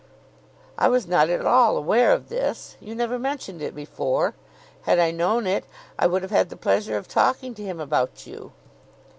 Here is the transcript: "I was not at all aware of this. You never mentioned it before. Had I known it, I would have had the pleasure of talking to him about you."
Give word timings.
"I 0.79 0.87
was 0.87 1.05
not 1.05 1.29
at 1.29 1.45
all 1.45 1.77
aware 1.77 2.11
of 2.11 2.29
this. 2.29 2.75
You 2.79 2.95
never 2.95 3.19
mentioned 3.19 3.61
it 3.61 3.75
before. 3.75 4.33
Had 4.85 4.97
I 4.97 5.11
known 5.11 5.45
it, 5.45 5.63
I 5.99 6.07
would 6.07 6.23
have 6.23 6.31
had 6.31 6.49
the 6.49 6.57
pleasure 6.57 6.97
of 6.97 7.07
talking 7.07 7.53
to 7.53 7.63
him 7.63 7.79
about 7.79 8.25
you." 8.25 8.51